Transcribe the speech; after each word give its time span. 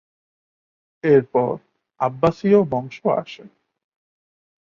তার 1.03 1.21
পর 1.33 1.53
আব্বাসীয় 1.99 2.59
বংশ 2.71 2.97
আসে। 3.21 3.43